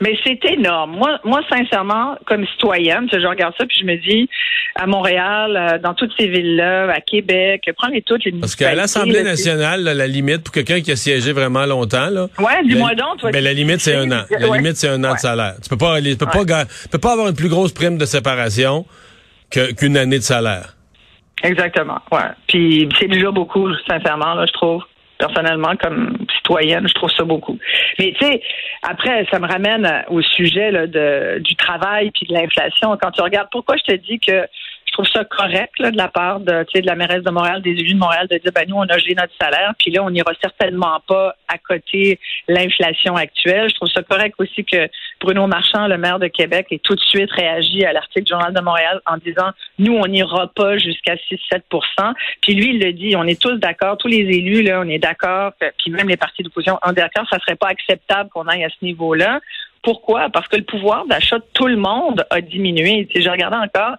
Mais 0.00 0.16
c'est 0.24 0.44
énorme. 0.44 0.96
Moi, 0.96 1.18
moi, 1.24 1.40
sincèrement, 1.48 2.16
comme 2.26 2.46
citoyenne, 2.46 3.08
je 3.10 3.26
regarde 3.26 3.54
ça 3.58 3.64
puis 3.64 3.78
je 3.80 3.86
me 3.86 3.96
dis, 3.96 4.28
à 4.74 4.86
Montréal, 4.86 5.56
euh, 5.56 5.78
dans 5.78 5.94
toutes 5.94 6.12
ces 6.18 6.28
villes-là, 6.28 6.90
à 6.92 7.00
Québec, 7.00 7.70
prenez 7.78 8.02
toutes 8.02 8.24
les 8.24 8.32
Parce 8.32 8.56
qu'à 8.56 8.74
l'Assemblée 8.74 9.22
nationale, 9.22 9.82
la 9.82 10.06
limite 10.06 10.42
pour 10.44 10.52
quelqu'un 10.52 10.80
qui 10.80 10.92
a 10.92 10.96
siégé 10.96 11.32
vraiment 11.32 11.64
longtemps, 11.64 12.10
là. 12.10 12.26
Ouais, 12.38 12.62
du 12.64 12.76
mois 12.76 12.94
donc. 12.94 13.22
Mais 13.32 13.40
la 13.40 13.54
limite 13.54 13.80
c'est 13.80 13.96
un 13.96 14.10
an. 14.12 14.24
La 14.30 14.48
limite 14.48 14.76
c'est 14.76 14.88
un 14.88 15.02
an 15.04 15.14
de 15.14 15.18
salaire. 15.18 15.54
Tu 15.62 15.68
peux 15.70 15.78
pas, 15.78 16.00
tu 16.00 16.16
peux 16.16 16.26
pas, 16.26 16.44
tu 16.66 16.88
peux 16.90 16.98
pas 16.98 17.12
avoir 17.12 17.28
une 17.28 17.36
plus 17.36 17.48
grosse 17.48 17.72
prime 17.72 17.96
de 17.96 18.04
séparation 18.04 18.84
qu'une 19.50 19.96
année 19.96 20.18
de 20.18 20.24
salaire. 20.24 20.74
Exactement. 21.42 22.00
Ouais. 22.12 22.30
Puis 22.48 22.88
c'est 22.98 23.08
déjà 23.08 23.30
beaucoup, 23.30 23.68
sincèrement, 23.88 24.34
là, 24.34 24.44
je 24.46 24.52
trouve 24.52 24.82
personnellement, 25.18 25.74
comme 25.76 26.18
citoyenne, 26.36 26.86
je 26.88 26.94
trouve 26.94 27.10
ça 27.10 27.24
beaucoup. 27.24 27.58
Mais 27.98 28.14
tu 28.18 28.26
sais, 28.26 28.42
après, 28.82 29.26
ça 29.30 29.38
me 29.38 29.46
ramène 29.46 30.04
au 30.08 30.20
sujet 30.22 30.72
de, 30.72 31.38
du 31.40 31.56
travail 31.56 32.10
puis 32.10 32.26
de 32.26 32.34
l'inflation. 32.34 32.96
Quand 33.00 33.10
tu 33.10 33.22
regardes, 33.22 33.48
pourquoi 33.50 33.76
je 33.76 33.94
te 33.94 33.96
dis 33.96 34.18
que 34.18 34.46
trouve 34.96 35.08
ça 35.12 35.24
correct 35.24 35.78
là, 35.78 35.90
de 35.90 35.96
la 35.96 36.08
part 36.08 36.40
de, 36.40 36.64
de 36.74 36.86
la 36.86 36.94
mairesse 36.94 37.22
de 37.22 37.30
Montréal, 37.30 37.60
des 37.60 37.70
élus 37.70 37.94
de 37.94 37.98
Montréal, 37.98 38.26
de 38.30 38.38
dire 38.38 38.52
ben 38.54 38.64
nous, 38.66 38.76
on 38.76 38.88
a 38.88 38.98
gelé 38.98 39.14
notre 39.14 39.34
salaire, 39.38 39.74
puis 39.78 39.90
là, 39.90 40.02
on 40.02 40.10
n'ira 40.10 40.32
certainement 40.40 41.00
pas 41.06 41.34
à 41.48 41.58
côté 41.58 42.18
l'inflation 42.48 43.14
actuelle. 43.14 43.68
Je 43.68 43.74
trouve 43.74 43.90
ça 43.90 44.02
correct 44.02 44.34
aussi 44.38 44.64
que 44.64 44.88
Bruno 45.20 45.46
Marchand, 45.46 45.86
le 45.86 45.98
maire 45.98 46.18
de 46.18 46.28
Québec, 46.28 46.68
ait 46.70 46.80
tout 46.82 46.94
de 46.94 47.00
suite 47.00 47.30
réagi 47.30 47.84
à 47.84 47.92
l'article 47.92 48.24
du 48.24 48.30
Journal 48.30 48.54
de 48.54 48.60
Montréal 48.60 49.00
en 49.06 49.18
disant 49.18 49.50
nous, 49.78 49.94
on 49.94 50.06
n'ira 50.06 50.46
pas 50.48 50.78
jusqu'à 50.78 51.14
6-7 51.14 52.14
Puis 52.40 52.54
lui, 52.54 52.74
il 52.74 52.80
le 52.80 52.92
dit, 52.92 53.14
on 53.16 53.24
est 53.24 53.40
tous 53.40 53.56
d'accord, 53.56 53.98
tous 53.98 54.08
les 54.08 54.16
élus, 54.16 54.62
là, 54.62 54.80
on 54.80 54.88
est 54.88 54.98
d'accord, 54.98 55.52
puis 55.78 55.90
même 55.90 56.08
les 56.08 56.16
partis 56.16 56.42
d'opposition, 56.42 56.78
on 56.82 56.92
est 56.92 56.94
d'accord, 56.94 57.26
ça 57.28 57.38
serait 57.40 57.56
pas 57.56 57.68
acceptable 57.68 58.30
qu'on 58.30 58.46
aille 58.46 58.64
à 58.64 58.70
ce 58.70 58.82
niveau-là. 58.84 59.40
Pourquoi? 59.82 60.30
Parce 60.30 60.48
que 60.48 60.56
le 60.56 60.64
pouvoir 60.64 61.06
d'achat 61.06 61.38
de 61.38 61.44
tout 61.52 61.68
le 61.68 61.76
monde 61.76 62.26
a 62.30 62.40
diminué. 62.40 63.08
Si 63.14 63.22
je 63.22 63.30
regardais 63.30 63.56
encore, 63.56 63.96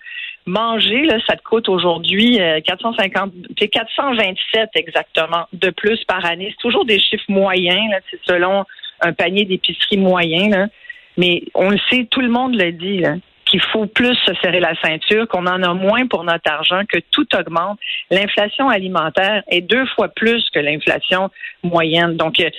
manger, 0.48 1.04
là, 1.04 1.18
ça 1.28 1.36
te 1.36 1.44
coûte 1.44 1.70
aujourd'hui 1.70 2.40
450, 2.66 3.34
euh, 3.62 3.68
427 3.68 4.70
exactement 4.76 5.46
de 5.54 5.70
plus 5.70 6.04
par 6.06 6.26
année. 6.26 6.48
C'est 6.52 6.62
toujours 6.62 6.86
des 6.86 7.00
chiffres 7.00 7.30
moyens, 7.30 7.94
c'est 8.10 8.20
selon 8.24 8.66
un 9.02 9.14
panier 9.14 9.46
d'épicerie 9.46 9.98
moyen. 9.98 10.70
Mais 11.18 11.44
on 11.54 11.70
le 11.70 11.80
sait, 11.90 12.08
tout 12.10 12.22
le 12.22 12.30
monde 12.30 12.56
le 12.56 12.72
dit, 12.72 13.04
qu'il 13.50 13.62
faut 13.62 13.86
plus 13.86 14.16
se 14.26 14.34
serrer 14.42 14.60
la 14.60 14.76
ceinture, 14.82 15.28
qu'on 15.28 15.46
en 15.48 15.64
a 15.64 15.74
moins 15.74 16.08
pour 16.08 16.24
notre 16.24 16.52
argent, 16.52 16.82
que 16.92 17.00
tout 17.12 17.28
augmente. 17.36 17.80
L'inflation 18.12 18.70
alimentaire 18.70 19.44
est 19.50 19.62
deux 19.62 19.86
fois 19.88 20.10
plus 20.10 20.50
que 20.54 20.60
l'inflation 20.60 21.30
moyenne. 21.64 22.18
Donc, 22.18 22.40
euh, 22.40 22.50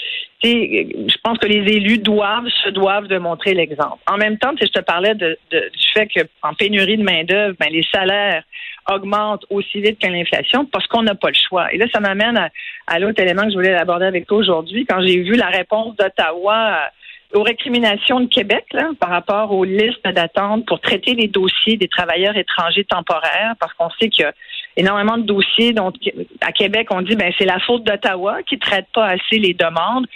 je 0.42 1.16
pense 1.22 1.38
que 1.38 1.46
les 1.46 1.72
élus 1.72 1.98
doivent, 1.98 2.48
se 2.64 2.70
doivent 2.70 3.08
de 3.08 3.18
montrer 3.18 3.54
l'exemple. 3.54 3.98
En 4.06 4.16
même 4.16 4.38
temps, 4.38 4.52
je 4.60 4.66
te 4.66 4.80
parlais 4.80 5.14
de, 5.14 5.38
du 5.50 5.88
fait 5.92 6.08
qu'en 6.08 6.54
pénurie 6.54 6.96
de 6.96 7.02
main-d'œuvre, 7.02 7.56
ben, 7.58 7.68
les 7.70 7.86
salaires 7.92 8.44
augmentent 8.90 9.44
aussi 9.50 9.80
vite 9.80 9.98
que 10.00 10.06
l'inflation 10.06 10.64
parce 10.64 10.86
qu'on 10.86 11.02
n'a 11.02 11.14
pas 11.14 11.28
le 11.28 11.34
choix. 11.48 11.72
Et 11.72 11.76
là, 11.76 11.86
ça 11.92 12.00
m'amène 12.00 12.38
à, 12.38 12.48
à 12.86 12.98
l'autre 12.98 13.20
élément 13.20 13.42
que 13.42 13.50
je 13.50 13.54
voulais 13.54 13.74
aborder 13.74 14.06
avec 14.06 14.26
toi 14.26 14.38
aujourd'hui. 14.38 14.86
Quand 14.88 15.00
j'ai 15.04 15.20
vu 15.20 15.34
la 15.34 15.48
réponse 15.48 15.94
d'Ottawa 15.96 16.90
aux 17.34 17.42
récriminations 17.42 18.20
de 18.20 18.26
Québec 18.26 18.64
là, 18.72 18.90
par 18.98 19.10
rapport 19.10 19.52
aux 19.52 19.64
listes 19.64 20.04
d'attente 20.04 20.66
pour 20.66 20.80
traiter 20.80 21.14
les 21.14 21.28
dossiers 21.28 21.76
des 21.76 21.88
travailleurs 21.88 22.36
étrangers 22.36 22.84
temporaires, 22.84 23.54
parce 23.60 23.72
qu'on 23.74 23.90
sait 24.00 24.08
qu'il 24.08 24.22
y 24.22 24.26
a 24.26 24.32
énormément 24.76 25.18
de 25.18 25.24
dossiers. 25.24 25.72
Donc, 25.72 25.94
à 26.40 26.52
Québec, 26.52 26.88
on 26.90 27.02
dit 27.02 27.16
ben 27.16 27.32
c'est 27.38 27.44
la 27.44 27.60
faute 27.60 27.84
d'Ottawa 27.84 28.42
qui 28.44 28.58
traite 28.58 28.86
pas 28.94 29.06
assez 29.06 29.38
les 29.38 29.54
demandes. 29.54 30.06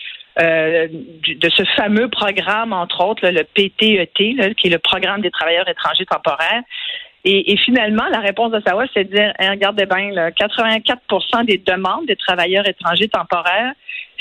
Euh, 0.41 0.89
de 0.89 1.51
ce 1.51 1.63
fameux 1.77 2.09
programme, 2.09 2.73
entre 2.73 3.05
autres, 3.05 3.29
le 3.29 3.45
PTET, 3.45 4.11
qui 4.15 4.39
est 4.65 4.71
le 4.71 4.79
programme 4.79 5.21
des 5.21 5.31
travailleurs 5.31 5.69
étrangers 5.69 6.07
temporaires. 6.07 6.63
Et, 7.25 7.57
finalement, 7.65 8.05
la 8.11 8.19
réponse 8.19 8.51
d'Ottawa, 8.51 8.85
c'est 8.93 9.05
de 9.05 9.15
dire, 9.15 9.33
hein, 9.39 9.51
regardez 9.51 9.87
bien, 9.87 10.11
là, 10.11 10.31
84% 10.33 11.45
des 11.45 11.59
demandes 11.59 12.07
des 12.07 12.17
travailleurs 12.17 12.67
étrangers 12.69 13.09
temporaires 13.09 13.75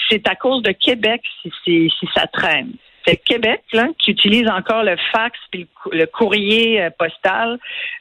c'est 0.10 0.28
à 0.28 0.36
cause 0.36 0.62
de 0.64 0.72
Québec 0.72 1.22
si, 1.42 1.90
si 1.90 2.08
ça 2.14 2.28
traîne. 2.28 2.72
C'est 3.06 3.18
Québec 3.18 3.62
là, 3.74 3.88
qui 3.98 4.12
utilise 4.12 4.48
encore 4.48 4.84
le 4.84 4.96
fax 5.12 5.38
puis 5.52 5.68
le, 5.92 6.06
courrier 6.06 6.82
euh, 6.82 6.90
postal. 6.98 7.58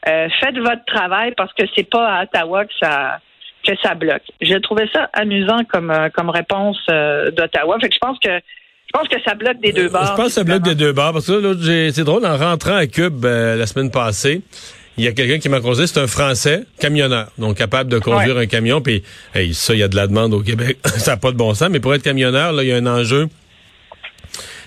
Euh, 0.08 0.28
faites 0.40 0.58
votre 0.58 0.84
travail 0.84 1.32
parce 1.36 1.52
que 1.54 1.62
c'est 1.74 1.88
pas 1.88 2.06
à 2.06 2.22
Ottawa 2.24 2.64
que 2.66 2.72
ça 2.80 3.20
que 3.66 3.72
ça 3.82 3.94
bloque. 3.94 4.22
J'ai 4.40 4.58
trouvé 4.60 4.88
ça 4.92 5.08
amusant 5.12 5.64
comme 5.70 5.90
euh, 5.90 6.08
comme 6.10 6.28
réponse 6.28 6.78
d'Ottawa. 6.86 7.78
Fait 7.80 7.88
que 7.88 7.94
je 7.94 7.98
pense 7.98 8.18
que 8.18 8.30
je 8.30 8.98
pense 8.98 9.08
que 9.08 9.22
ça 9.22 9.34
bloque 9.34 9.60
des 9.60 9.72
deux 9.72 9.88
bords. 9.88 10.04
Je 10.04 10.14
pense 10.16 10.26
que 10.26 10.32
ça 10.32 10.44
bloque 10.44 10.62
des 10.62 10.74
deux 10.74 10.92
bords 10.92 11.12
parce 11.12 11.26
que 11.26 11.90
c'est 11.90 12.04
drôle 12.04 12.26
en 12.26 12.36
rentrant 12.36 12.76
à 12.76 12.86
Cube 12.86 13.24
la 13.24 13.66
semaine 13.66 13.90
passée. 13.90 14.42
Il 15.00 15.04
y 15.04 15.08
a 15.08 15.12
quelqu'un 15.12 15.38
qui 15.38 15.48
m'a 15.48 15.60
causé, 15.60 15.86
c'est 15.86 15.98
un 15.98 16.06
Français, 16.06 16.64
camionneur, 16.78 17.30
donc 17.38 17.56
capable 17.56 17.90
de 17.90 17.98
conduire 17.98 18.36
un 18.36 18.46
camion. 18.46 18.82
Puis 18.82 19.02
ça, 19.52 19.72
il 19.72 19.78
y 19.78 19.82
a 19.82 19.88
de 19.88 19.96
la 19.96 20.06
demande 20.06 20.34
au 20.34 20.40
Québec. 20.40 20.78
ça 20.98 21.12
n'a 21.12 21.16
pas 21.16 21.32
de 21.32 21.36
bon 21.36 21.54
sens, 21.54 21.70
mais 21.70 21.80
pour 21.80 21.94
être 21.94 22.02
camionneur, 22.02 22.52
là, 22.52 22.62
il 22.62 22.68
y 22.68 22.72
a 22.72 22.76
un 22.76 22.86
enjeu 22.86 23.28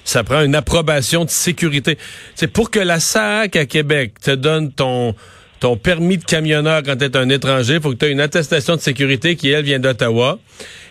ça 0.05 0.23
prend 0.25 0.41
une 0.41 0.55
approbation 0.55 1.23
de 1.23 1.29
sécurité. 1.29 1.97
C'est 2.35 2.47
pour 2.47 2.69
que 2.69 2.79
la 2.79 2.99
SAC 2.99 3.55
à 3.55 3.65
Québec 3.65 4.19
te 4.21 4.31
donne 4.31 4.69
ton 4.73 5.15
ton 5.63 5.77
permis 5.77 6.17
de 6.17 6.25
camionneur 6.25 6.83
quand 6.83 6.97
tu 6.97 7.05
es 7.05 7.15
un 7.15 7.29
étranger, 7.29 7.79
faut 7.81 7.91
que 7.91 7.95
tu 7.95 8.05
aies 8.05 8.11
une 8.11 8.19
attestation 8.19 8.75
de 8.75 8.81
sécurité 8.81 9.37
qui, 9.37 9.49
elle, 9.49 9.63
vient 9.63 9.79
d'Ottawa. 9.79 10.37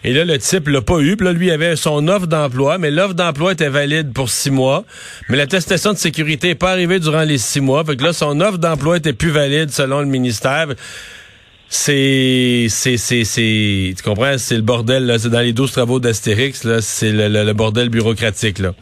Et 0.02 0.14
là, 0.14 0.24
le 0.24 0.38
type 0.38 0.66
l'a 0.66 0.80
pas 0.80 0.98
eu. 1.00 1.14
Puis 1.18 1.26
là, 1.26 1.34
lui, 1.34 1.48
il 1.48 1.50
avait 1.50 1.76
son 1.76 2.08
offre 2.08 2.26
d'emploi, 2.26 2.78
mais 2.78 2.90
l'offre 2.90 3.12
d'emploi 3.12 3.52
était 3.52 3.68
valide 3.68 4.14
pour 4.14 4.30
six 4.30 4.50
mois. 4.50 4.86
Mais 5.28 5.36
l'attestation 5.36 5.92
de 5.92 5.98
sécurité 5.98 6.48
n'est 6.48 6.54
pas 6.54 6.70
arrivée 6.70 7.00
durant 7.00 7.20
les 7.20 7.36
six 7.36 7.60
mois. 7.60 7.84
Fait 7.84 7.96
que 7.96 8.02
là, 8.02 8.14
son 8.14 8.40
offre 8.40 8.56
d'emploi 8.56 8.96
était 8.96 9.12
plus 9.12 9.28
valide 9.28 9.70
selon 9.70 10.00
le 10.00 10.06
ministère. 10.06 10.68
C'est, 11.68 12.68
c'est, 12.70 12.96
c'est, 12.96 13.24
c'est, 13.24 13.92
tu 13.94 14.02
comprends? 14.02 14.38
C'est 14.38 14.56
le 14.56 14.62
bordel, 14.62 15.04
là. 15.04 15.18
C'est 15.18 15.28
dans 15.28 15.40
les 15.40 15.52
douze 15.52 15.72
travaux 15.72 16.00
d'Astérix, 16.00 16.64
là. 16.64 16.80
C'est 16.80 17.12
le 17.12 17.52
bordel 17.52 17.90
bureaucratique, 17.90 18.58
là. 18.58 18.72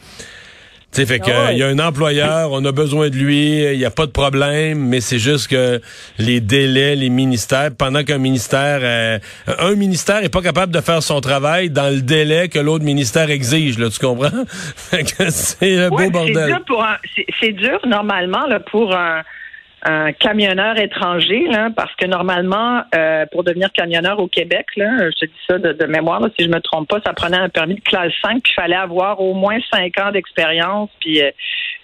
Tu 0.92 1.02
sais, 1.02 1.06
fait 1.06 1.20
que 1.20 1.30
ah 1.30 1.52
il 1.52 1.58
y 1.58 1.62
a 1.62 1.68
un 1.68 1.78
employeur, 1.78 2.50
on 2.50 2.64
a 2.64 2.72
besoin 2.72 3.10
de 3.10 3.14
lui, 3.14 3.62
il 3.62 3.78
n'y 3.78 3.84
a 3.84 3.92
pas 3.92 4.06
de 4.06 4.10
problème, 4.10 4.88
mais 4.88 5.00
c'est 5.00 5.20
juste 5.20 5.46
que 5.46 5.80
les 6.18 6.40
délais, 6.40 6.96
les 6.96 7.10
ministères, 7.10 7.70
pendant 7.76 8.02
qu'un 8.02 8.18
ministère, 8.18 8.80
euh, 8.82 9.18
un 9.60 9.74
ministère 9.76 10.24
est 10.24 10.28
pas 10.28 10.42
capable 10.42 10.72
de 10.72 10.80
faire 10.80 11.00
son 11.00 11.20
travail 11.20 11.70
dans 11.70 11.94
le 11.94 12.00
délai 12.00 12.48
que 12.48 12.58
l'autre 12.58 12.84
ministère 12.84 13.30
exige, 13.30 13.78
là, 13.78 13.88
tu 13.88 14.04
comprends? 14.04 14.30
Fait 14.48 15.04
que 15.04 15.30
c'est 15.30 15.78
un 15.78 15.90
beau 15.90 16.10
bordel. 16.10 16.58
C'est 17.38 17.52
dur, 17.52 17.70
dur 17.70 17.88
normalement 17.88 18.46
là 18.46 18.58
pour 18.58 18.92
un 18.96 19.22
un 19.82 20.12
camionneur 20.12 20.78
étranger, 20.78 21.46
là, 21.48 21.70
parce 21.74 21.94
que 21.96 22.06
normalement, 22.06 22.82
euh, 22.94 23.24
pour 23.32 23.44
devenir 23.44 23.72
camionneur 23.72 24.18
au 24.18 24.26
Québec, 24.26 24.66
là, 24.76 25.08
je 25.10 25.26
dis 25.26 25.32
ça 25.46 25.58
de, 25.58 25.86
mémoire, 25.86 26.20
si 26.38 26.44
je 26.44 26.50
me 26.50 26.60
trompe 26.60 26.88
pas, 26.88 27.00
ça 27.04 27.14
prenait 27.14 27.38
un 27.38 27.48
permis 27.48 27.76
de 27.76 27.80
classe 27.80 28.12
5, 28.22 28.42
puis 28.42 28.52
il 28.52 28.60
fallait 28.60 28.76
avoir 28.76 29.20
au 29.20 29.32
moins 29.32 29.58
5 29.72 29.98
ans 29.98 30.12
d'expérience, 30.12 30.90
puis 31.00 31.22
euh, 31.22 31.30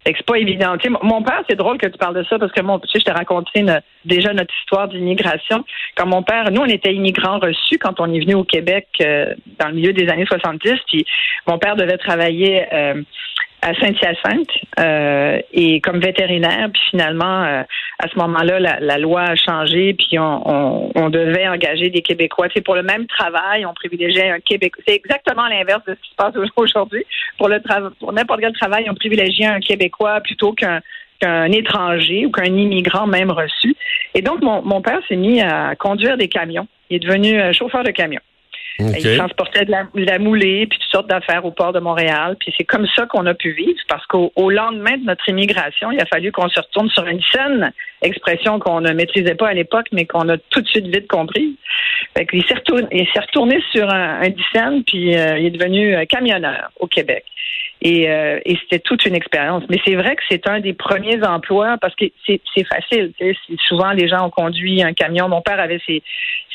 c'est 0.05 0.27
pas 0.27 0.37
évident. 0.37 0.77
mon 1.03 1.23
père, 1.23 1.43
c'est 1.49 1.57
drôle 1.57 1.79
que 1.79 1.87
tu 1.87 1.99
parles 1.99 2.15
de 2.17 2.25
ça, 2.25 2.39
parce 2.39 2.53
que 2.53 2.61
mon, 2.61 2.79
tu 2.79 2.89
sais, 2.89 3.01
je 3.01 3.05
t'ai 3.05 3.13
raconté 3.13 3.65
déjà 4.05 4.33
notre 4.33 4.55
histoire 4.63 4.89
d'immigration. 4.89 5.65
Quand 5.97 6.07
mon 6.07 6.23
père, 6.23 6.51
nous, 6.51 6.63
on 6.63 6.67
était 6.67 6.95
immigrants 6.95 7.39
reçus 7.39 7.79
quand 7.79 7.99
on 8.01 8.13
est 8.13 8.21
venu 8.21 8.35
au 8.35 8.45
Québec 8.45 8.87
euh, 9.01 9.35
dans 9.59 9.69
le 9.69 9.75
milieu 9.75 9.93
des 9.93 10.09
années 10.09 10.27
70, 10.27 10.75
puis 10.87 11.07
mon 11.47 11.59
père 11.59 11.77
devait 11.77 11.99
travailler 11.99 12.67
euh, 12.73 13.03
à 13.67 13.75
Saint-Hyacinthe 13.75 14.49
euh, 14.79 15.41
et 15.53 15.81
comme 15.81 15.99
vétérinaire. 15.99 16.69
Puis 16.73 16.83
finalement, 16.91 17.43
euh, 17.43 17.63
à 17.99 18.09
ce 18.09 18.17
moment-là, 18.17 18.61
la, 18.61 18.99
loi 18.99 19.23
a 19.23 19.35
changé, 19.35 19.93
puis 19.95 20.19
on, 20.21 21.11
devait 21.11 21.49
engager 21.49 21.91
des 21.91 22.01
Québécois. 22.01 22.47
C'est 22.55 22.63
pour 22.63 22.77
le 22.77 22.85
même 22.85 23.07
travail, 23.07 23.67
on 23.67 23.75
privilégiait 23.75 24.31
un 24.31 24.39
Québécois. 24.39 24.83
C'est 24.87 24.95
exactement 24.95 25.49
l'inverse 25.49 25.85
de 25.87 25.95
ce 25.95 26.01
qui 26.01 26.11
se 26.11 26.15
passe 26.15 26.35
aujourd'hui. 26.57 27.05
Pour 27.39 27.49
le 27.49 27.61
pour 27.99 28.13
n'importe 28.13 28.41
quel 28.41 28.53
travail, 28.53 28.87
on 28.89 28.95
privilégiait 28.95 29.47
un 29.47 29.61
Québécois 29.61 30.21
plutôt 30.21 30.53
qu'un 30.53 31.51
étranger 31.51 32.27
ou 32.27 32.31
qu'un 32.31 32.45
immigrant 32.45 33.09
même 33.09 33.33
reçu. 33.33 33.75
Et 34.15 34.23
donc, 34.23 34.43
mon, 34.43 34.63
mon 34.63 34.81
père 34.81 35.01
s'est 35.09 35.17
mis 35.17 35.41
à 35.41 35.75
conduire 35.75 36.17
des 36.17 36.29
camions. 36.29 36.69
Il 36.89 36.97
est 36.97 37.01
devenu 37.01 37.41
euh, 37.41 37.53
chauffeur 37.53 37.83
de 37.83 37.91
camion. 37.91 38.21
Il 38.79 39.17
transportait 39.17 39.65
de 39.65 39.73
la, 39.73 40.19
moulée, 40.19 40.67
puis 40.67 40.79
toutes 40.79 40.91
sortes 40.91 41.09
d'affaires 41.09 41.45
au 41.45 41.51
port 41.51 41.73
de 41.73 41.81
Montréal. 41.81 42.37
Puis 42.39 42.53
c'est 42.57 42.65
comme 42.65 42.87
ça 42.95 43.07
qu'on 43.07 43.25
a 43.27 43.35
pu 43.35 43.53
vivre, 43.53 43.79
parce 43.89 44.05
qu'au 44.07 44.51
lendemain 44.51 44.97
de 44.99 45.05
notre 45.05 45.29
immigration, 45.29 45.91
il 45.91 46.01
a 46.01 46.07
fallu 46.07 46.31
qu'on 46.33 46.49
se 46.49 46.61
retourne 46.61 46.91
sur 46.91 47.07
une 47.07 47.23
scène, 47.33 47.73
expression 48.03 48.59
qu'on 48.59 48.81
ne 48.81 48.93
maîtrisait 48.93 49.35
pas 49.35 49.49
à 49.49 49.55
l'époque, 49.55 49.87
mais 49.93 50.05
qu'on 50.05 50.29
a 50.29 50.37
tout 50.37 50.61
de 50.61 50.69
suite 50.69 50.87
vite 50.87 51.09
compris. 51.09 51.57
Fait 52.17 52.27
il 52.33 52.45
s'est 52.45 52.55
retourné, 52.55 53.09
retourné 53.17 53.63
sur 53.73 53.89
un, 53.91 54.21
un 54.23 54.81
puis 54.87 55.17
euh, 55.17 55.39
il 55.39 55.47
est 55.47 55.51
devenu 55.51 55.95
euh, 55.95 56.05
camionneur 56.05 56.71
au 56.81 56.87
Québec. 56.87 57.25
Et, 57.83 58.11
euh, 58.11 58.41
et 58.45 58.57
c'était 58.63 58.79
toute 58.79 59.05
une 59.05 59.15
expérience. 59.15 59.63
Mais 59.69 59.79
c'est 59.87 59.95
vrai 59.95 60.17
que 60.17 60.23
c'est 60.29 60.49
un 60.49 60.61
des 60.61 60.73
premiers 60.73 61.23
emplois 61.23 61.77
parce 61.81 61.95
que 61.95 62.07
c'est 62.27 62.41
facile. 62.65 63.13
Souvent, 63.69 63.93
les 63.93 64.09
gens 64.09 64.27
ont 64.27 64.31
conduit 64.31 64.83
un 64.83 64.93
camion. 64.93 65.29
Mon 65.29 65.43
père 65.43 65.61
avait 65.61 65.81
ses, 65.87 66.03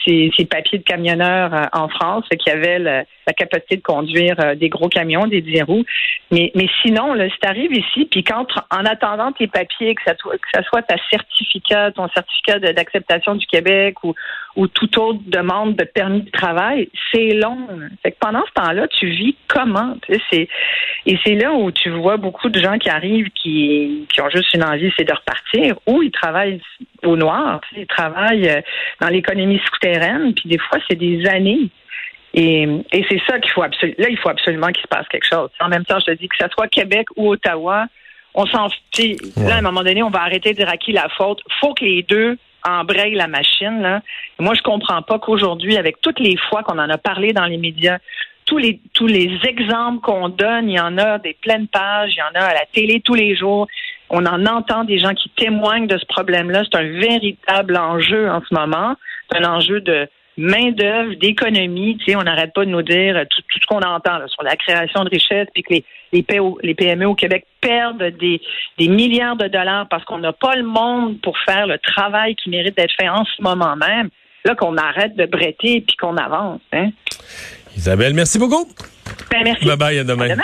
ses, 0.06 0.46
papiers 0.46 0.80
de 0.80 0.84
camionneur 0.84 1.54
euh, 1.54 1.66
en 1.74 1.88
France, 1.90 2.26
qui 2.40 2.50
avait 2.50 3.06
la, 3.28 3.34
capacité 3.34 3.78
de 3.78 3.82
conduire 3.82 4.36
euh, 4.40 4.56
des 4.56 4.70
gros 4.70 4.90
camions, 4.90 5.28
des 5.28 5.42
10 5.42 5.64
roues. 5.64 5.86
Mais, 6.32 6.52
mais 6.56 6.68
sinon, 6.82 7.14
là, 7.14 7.30
si 7.30 7.36
tu 7.42 7.48
arrives 7.48 7.74
ici, 7.74 8.06
puis 8.06 8.24
en 8.32 8.86
attendant 8.86 9.32
tes 9.32 9.48
papiers, 9.48 9.96
que 9.96 10.02
ça, 10.06 10.14
que 10.14 10.48
ça 10.54 10.64
soit 10.64 10.82
ta 10.84 10.96
certificat, 11.10 11.92
ton 11.92 12.08
certificat 12.10 12.60
d'acceptation 12.60 13.36
du 13.36 13.46
Québec 13.46 14.04
ou, 14.04 14.14
ou 14.56 14.68
toute 14.68 14.98
autre 14.98 15.20
demande 15.26 15.76
de 15.76 15.84
permis 15.84 16.22
de 16.22 16.32
travail, 16.32 16.90
c'est 17.12 17.32
long. 17.34 17.68
Que 18.04 18.10
pendant 18.20 18.44
ce 18.46 18.62
temps-là, 18.62 18.88
tu 18.88 19.08
vis 19.08 19.36
comment? 19.48 19.96
Et 21.06 21.18
c'est 21.24 21.36
là 21.36 21.54
où 21.54 21.72
tu 21.72 21.90
vois 21.90 22.18
beaucoup 22.18 22.50
de 22.50 22.60
gens 22.60 22.78
qui 22.78 22.90
arrivent 22.90 23.30
qui, 23.32 24.08
qui 24.12 24.22
ont 24.22 24.30
juste 24.30 24.54
une 24.54 24.64
envie, 24.64 24.92
c'est 24.98 25.08
de 25.08 25.14
repartir, 25.14 25.76
ou 25.88 26.04
ils 26.04 26.12
travaillent 26.12 26.62
au 27.04 27.16
noir, 27.16 27.62
ils 27.76 27.88
travaillent 27.88 28.50
euh, 28.50 28.62
dans 29.00 29.10
l'économie 29.10 29.60
souterraine, 29.72 30.34
puis 30.34 30.50
des 30.50 30.58
fois, 30.58 30.80
c'est 30.88 30.98
des 30.98 31.26
années. 31.28 31.70
Et, 32.34 32.64
et 32.92 33.06
c'est 33.10 33.22
ça 33.28 33.40
qu'il 33.40 33.52
faut 33.52 33.64
absolument. 33.64 33.98
Là, 34.00 34.10
il 34.10 34.18
faut 34.18 34.30
absolument 34.30 34.68
qu'il 34.68 34.82
se 34.82 34.88
passe 34.88 35.08
quelque 35.10 35.28
chose. 35.28 35.50
En 35.60 35.68
même 35.68 35.86
temps, 35.86 36.00
je 36.00 36.06
te 36.06 36.18
dis 36.18 36.28
que 36.28 36.36
ce 36.40 36.48
soit 36.50 36.68
Québec 36.68 37.08
ou 37.16 37.32
Ottawa, 37.32 37.88
on 38.34 38.46
s'en. 38.46 38.68
Là, 39.38 39.56
à 39.56 39.58
un 39.58 39.62
moment 39.62 39.84
donné, 39.84 40.02
on 40.04 40.10
va 40.10 40.22
arrêter 40.22 40.52
de 40.52 40.58
dire 40.58 40.70
à 40.70 40.78
qui 40.78 40.94
la 40.94 41.10
faute. 41.10 41.40
faut 41.60 41.74
que 41.74 41.84
les 41.84 42.04
deux 42.04 42.38
embraye 42.64 43.16
la 43.16 43.28
machine. 43.28 43.82
Là. 43.82 44.02
Moi, 44.40 44.54
je 44.54 44.62
comprends 44.62 45.02
pas 45.02 45.20
qu'aujourd'hui, 45.20 45.78
avec 45.78 46.00
toutes 46.02 46.20
les 46.20 46.38
fois 46.38 46.64
qu'on 46.64 46.80
en 46.80 46.90
a 46.90 46.98
parlé 46.98 47.34
dans 47.34 47.46
les 47.46 47.58
médias, 47.58 47.98
tous 48.46 48.58
les 48.58 48.80
tous 48.94 49.08
les 49.08 49.40
exemples 49.44 50.02
qu'on 50.02 50.30
donne, 50.30 50.70
il 50.70 50.76
y 50.76 50.80
en 50.80 50.98
a 50.98 51.18
des 51.20 51.36
pleines 51.42 51.68
pages, 51.68 52.14
il 52.14 52.20
y 52.20 52.22
en 52.22 52.42
a 52.42 52.46
à 52.46 52.54
la 52.54 52.66
télé 52.72 53.02
tous 53.02 53.16
les 53.16 53.36
jours. 53.36 53.68
On 54.10 54.26
en 54.26 54.46
entend 54.46 54.84
des 54.84 55.00
gens 55.00 55.14
qui 55.14 55.30
témoignent 55.30 55.88
de 55.88 55.98
ce 55.98 56.06
problème-là. 56.06 56.64
C'est 56.70 56.78
un 56.78 57.00
véritable 57.00 57.78
enjeu 57.78 58.30
en 58.30 58.42
ce 58.42 58.54
moment. 58.54 58.96
C'est 59.30 59.38
un 59.40 59.50
enjeu 59.50 59.80
de 59.80 60.08
main-d'œuvre, 60.38 61.14
d'économie. 61.16 61.98
Tu 61.98 62.12
sais, 62.12 62.16
on 62.16 62.24
n'arrête 62.24 62.54
pas 62.54 62.66
de 62.66 62.70
nous 62.70 62.82
dire 62.82 63.24
tout, 63.30 63.42
ce 63.50 63.66
qu'on 63.68 63.82
entend 63.82 64.28
sur 64.28 64.44
la 64.44 64.56
création 64.56 65.04
de 65.04 65.10
richesses, 65.10 65.48
puis 65.54 65.64
que 65.64 65.74
les, 65.74 65.86
les, 66.14 66.26
les 66.64 66.74
PME 66.74 67.06
au 67.06 67.16
Québec 67.16 67.46
perdent 67.60 68.04
des, 68.20 68.42
des 68.78 68.88
milliards 68.88 69.36
de 69.36 69.48
dollars 69.48 69.88
parce 69.90 70.04
qu'on 70.06 70.20
n'a 70.20 70.34
pas 70.34 70.56
le 70.56 70.64
monde 70.64 71.20
pour 71.22 71.38
faire 71.40 71.68
le 71.68 71.78
travail 71.78 72.36
qui 72.36 72.50
mérite 72.50 72.76
d'être 72.76 72.94
fait 73.00 73.10
en 73.10 73.26
ce 73.26 73.42
moment 73.42 73.76
même. 73.76 74.10
Là, 74.44 74.56
qu'on 74.56 74.76
arrête 74.76 75.16
de 75.16 75.26
bretter 75.28 75.82
puis 75.82 75.96
qu'on 75.98 76.18
avance. 76.18 76.62
Hein? 76.74 76.90
Isabelle, 77.78 78.14
merci 78.16 78.40
beaucoup. 78.40 78.68
Ben, 79.30 79.44
merci. 79.44 79.66
Bye 79.66 79.78
bye, 79.78 80.00
à 80.00 80.04
demain. 80.04 80.26
À 80.26 80.30
demain. 80.30 80.44